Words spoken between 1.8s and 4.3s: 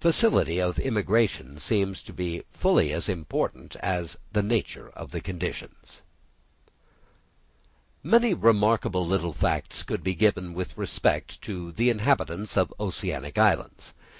to have been fully as important as